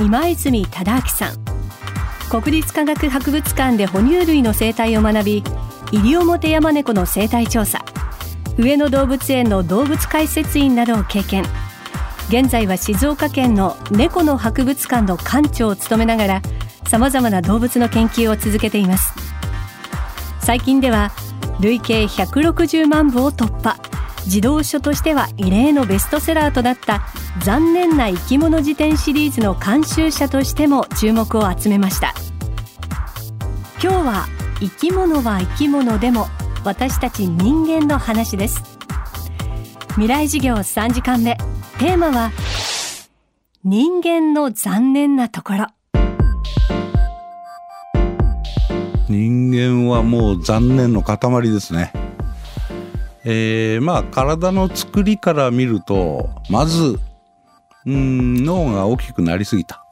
[0.00, 1.34] 今泉忠明さん。
[2.30, 5.44] 国立科学博物館で哺乳類の生態を学び、
[5.92, 7.84] 西表山猫の生態調査、
[8.56, 11.44] 上野動物園の動物解説員などを経験。
[12.30, 16.42] 現在は静岡県の猫の博物館の館長を務めながら、
[16.88, 19.12] 様々な動物の研究を続けています。
[20.40, 21.12] 最近では
[21.60, 23.76] 累計160万部を突破
[24.26, 27.02] 児童書としては異例のベストセラーとなった
[27.42, 32.14] 「残念な生き物辞典」シリーズの監修者としても注目を集めました。
[33.82, 34.28] 今日は
[34.60, 36.28] 「生き物は生き物でも
[36.64, 38.62] 私たち人間の話」です。
[39.92, 41.36] 未来授業3時間目。
[41.78, 42.30] テーマは
[43.64, 45.66] 「人間の残念なところ」
[49.08, 51.18] 人間はもう残念の塊
[51.50, 52.09] ですね。
[53.24, 56.98] えーまあ体の作りから見るとまず
[57.88, 59.84] ん脳が大きくなりすぎた。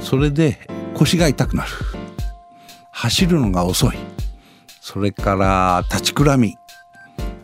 [0.00, 0.58] それで
[0.94, 1.70] 腰が痛くなる。
[2.90, 3.96] 走るのが遅い。
[4.80, 6.56] それから立ちくらみ。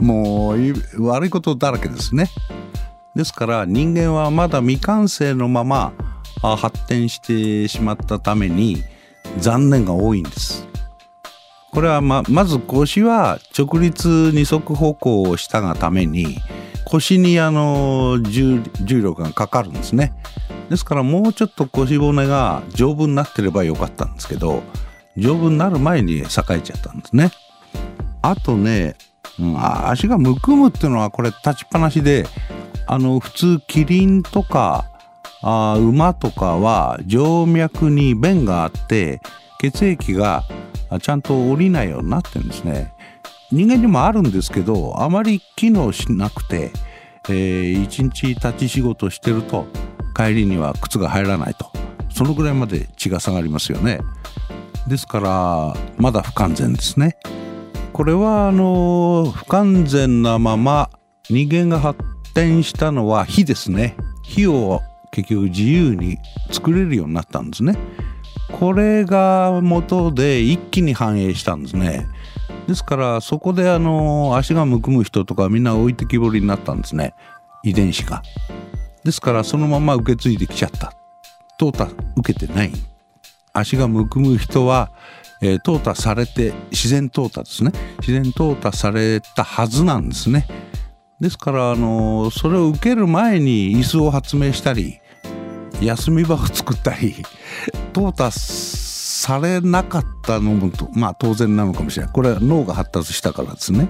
[0.00, 2.30] もう悪いことだらけですね。
[3.14, 5.92] ですから人間はまだ未完成のまま
[6.40, 8.82] 発展してしまったために
[9.38, 10.69] 残念が多いんです。
[11.72, 16.38] これはままず腰は直立二足歩行をしたがために
[16.84, 20.12] 腰にあの重力がかかるんですね。
[20.68, 24.62] ですからもうちょっと腰骨が丈夫になってればよかったんですけど
[25.16, 27.30] 丈夫になる前に栄えちゃったんですね。
[28.22, 28.96] あとね、
[29.38, 32.26] うん、足がむくむっていうのはこれ立ちっぱなしで
[32.86, 34.90] あの普通キリンとか
[35.42, 39.20] あ馬とかは静脈に弁があって
[39.60, 40.44] 血液が
[40.98, 42.92] ちゃんと降りないようになってるんですね。
[43.52, 46.70] 人間にもあるんですけどあまり機能しなくて、
[47.28, 49.66] えー、一日立ち仕事してると
[50.16, 51.70] 帰りには靴が入らないと。
[52.12, 54.00] そのぐらいまで血が下がりますよね。
[54.88, 57.16] ですからまだ不完全ですね。
[57.92, 60.90] これはあの不完全なまま
[61.28, 62.00] 人間が発
[62.34, 63.96] 展したのは火ですね。
[64.22, 64.80] 火を
[65.12, 66.18] 結局自由に
[66.50, 67.76] 作れるようになったんですね。
[68.58, 72.06] これが元で一気に反映したんですね。
[72.66, 77.14] ですからそこであの足がむくむ人とかみんな置いてきぼりになったんですね。
[77.62, 78.22] 遺伝子が。
[79.04, 80.92] ですからそのまま受け継いできちゃった。
[81.58, 82.72] 淘汰受けてない。
[83.52, 84.90] 足がむくむ人は、
[85.42, 87.72] えー、淘汰されて自然淘汰ですね。
[88.00, 90.46] 自然淘汰されたはずなんですね。
[91.20, 95.00] ですからあのそれを受ける前に椅子を発明したり
[95.80, 97.14] 休み場を作ったり
[97.92, 102.12] 淘汰されなかったのもまあ当然なのかもしれない。
[102.12, 103.88] これは脳が発達したからですね。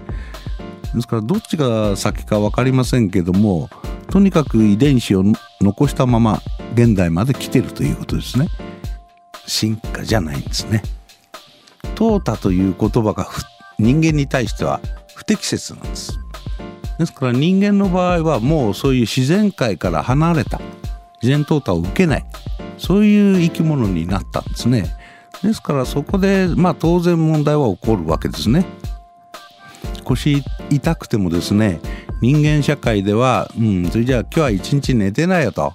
[0.94, 3.68] ですからどっちが先か分かりませんけども
[4.10, 5.24] とにかく遺伝子を
[5.60, 6.42] 残したまま
[6.74, 8.48] 現代まで来てるということですね。
[9.46, 10.82] 進化じゃないんですね。
[11.94, 13.28] 淘汰という言葉が
[13.78, 14.80] 人間に対しては
[15.14, 16.18] 不適切なんです。
[16.98, 20.60] ですから人間の場合はもうそういう自然界から離れた
[21.22, 22.24] 自然淘汰を受けない。
[22.78, 24.96] そういう生き物になったんですね。
[25.42, 28.66] ですからそこでまあ当然問題は起こるわけですね。
[30.04, 31.80] 腰痛くてもですね
[32.20, 35.74] 人間社会ではうんそれじゃあ今日は一日寝てないよと。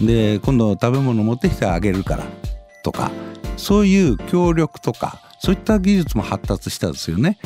[0.00, 2.24] で今度食べ物持ってきてあげるから
[2.82, 3.10] とか
[3.58, 7.38] そういう協力とかそういった技術も発達したんですよね。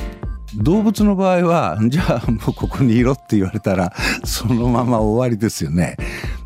[0.57, 3.93] 動物の場合はじゃあもうここにいろって言われたら
[4.25, 5.97] そのまま終わりですよね。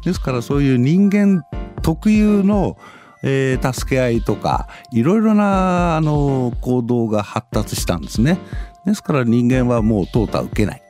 [0.09, 1.45] ですからそういう人間
[1.83, 2.79] 特有の、
[3.23, 8.39] えー、助け合いとかいろいろなあの行動が発達したんですね。
[8.87, 10.83] ですから人間はもう淘汰受けない。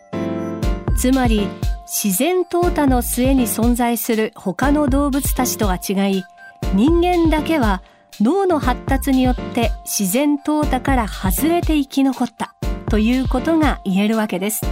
[0.96, 1.48] つまり
[1.84, 6.24] 自然淘汰の末に存在する他の動物たちとは違い
[6.74, 7.82] 人間だけは
[8.20, 12.54] 脳の発達によって自然淘汰から外れて生き残った
[12.88, 14.62] ということが言えるわけです。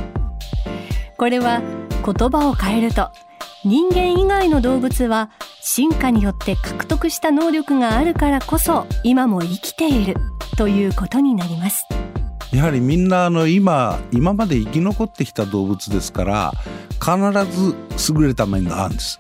[1.17, 1.63] これは
[2.05, 3.11] 言葉を変えると
[3.67, 5.29] 人間以外の動物は
[5.61, 10.15] 進化によって獲得した能力があるからこそ今も生きている
[10.57, 11.85] ということになります。
[12.53, 16.53] やはりみんなあの今今まで生き残ってきた動物ですから
[17.01, 17.17] 必
[17.51, 17.75] ず
[18.15, 19.19] 優れた面があるんです。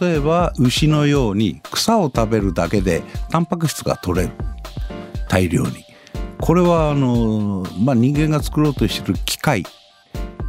[0.00, 4.32] 例えば牛のように草を食べるだけでタンパク質が取れる。
[5.28, 5.84] 大量に。
[6.40, 9.64] これはあの、まあ、人間が作ろうとしてる機械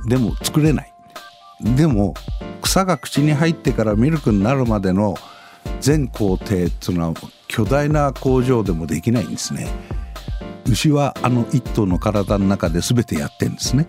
[0.07, 0.93] でも作れない。
[1.59, 2.13] でも
[2.71, 5.17] 草が口に入ってからミルクになるまでの
[5.81, 7.13] 全工程っていうのは
[7.49, 9.67] 巨大な工場でもできないんですね。
[10.67, 13.87] 牛はあの一頭の体の中で全てやってんですね。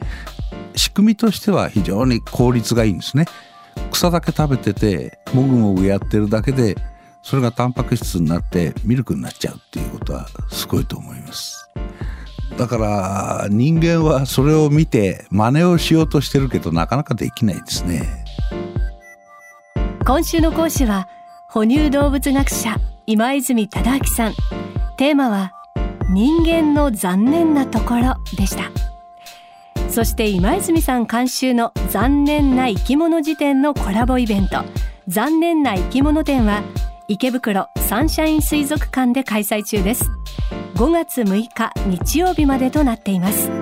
[0.75, 3.27] 仕組みとしては非常に効率がいいんですね。
[3.93, 6.77] 草だけ食べててもぐもぐやってるだけで
[7.23, 11.71] それがタンパク質になってミルクになっちゃうっていうことはすごいと思います。
[12.59, 18.22] だから人間はそれを見て真似をしようとしてるけどなかなかできないですね。
[20.05, 21.07] 今週の講師は
[21.49, 22.77] 哺乳動物学者
[23.07, 24.33] 今泉忠明さん。
[24.97, 25.53] テーマは
[26.11, 28.71] 人間の残念なところでした。
[29.89, 34.65] そして今泉さん監修の残念な生き物辞典のコラボイベント。
[35.07, 36.63] 残念な生き物展は
[37.07, 40.11] 池袋サンシャイン水族館で開催中です。
[40.75, 43.62] 5月6日日曜日までとなっています。